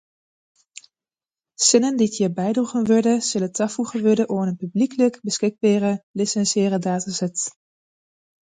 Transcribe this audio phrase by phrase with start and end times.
[1.65, 7.37] Sinnen dy’t hjir bydroegen wurde sille tafoege wurde oan in publyklik beskikbere lisinsearre dataset.